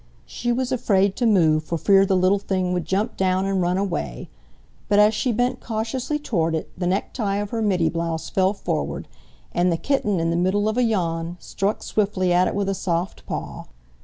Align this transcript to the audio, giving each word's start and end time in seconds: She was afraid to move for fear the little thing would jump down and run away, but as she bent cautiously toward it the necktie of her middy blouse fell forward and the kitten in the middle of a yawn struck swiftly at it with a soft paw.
She 0.25 0.51
was 0.51 0.71
afraid 0.71 1.15
to 1.17 1.27
move 1.27 1.63
for 1.63 1.77
fear 1.77 2.07
the 2.07 2.17
little 2.17 2.39
thing 2.39 2.73
would 2.73 2.85
jump 2.85 3.15
down 3.17 3.45
and 3.45 3.61
run 3.61 3.77
away, 3.77 4.29
but 4.89 4.97
as 4.97 5.13
she 5.13 5.31
bent 5.31 5.59
cautiously 5.59 6.17
toward 6.17 6.55
it 6.55 6.71
the 6.75 6.87
necktie 6.87 7.35
of 7.35 7.51
her 7.51 7.61
middy 7.61 7.87
blouse 7.87 8.27
fell 8.27 8.53
forward 8.53 9.07
and 9.53 9.71
the 9.71 9.77
kitten 9.77 10.19
in 10.19 10.31
the 10.31 10.35
middle 10.35 10.67
of 10.67 10.75
a 10.75 10.81
yawn 10.83 11.37
struck 11.39 11.83
swiftly 11.83 12.33
at 12.33 12.47
it 12.47 12.55
with 12.55 12.67
a 12.67 12.73
soft 12.73 13.27
paw. 13.27 13.65